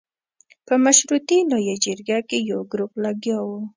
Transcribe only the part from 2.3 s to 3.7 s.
یو ګروپ لګیا وو.